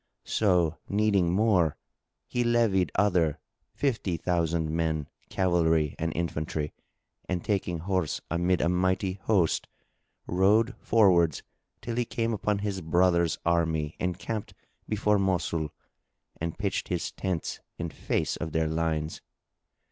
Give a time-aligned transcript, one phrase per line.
[0.25, 1.77] [FN#2] So, needing more,
[2.25, 3.39] he levied other
[3.75, 6.73] fifty thousand men, cavalry and infantry,
[7.29, 9.67] and taking horse amid a mighty host,
[10.25, 11.43] rode forwards,
[11.83, 14.55] till he came upon his brother's army encamped
[14.89, 15.69] before Mosul
[16.37, 19.21] and pitched his tents in face of their lines.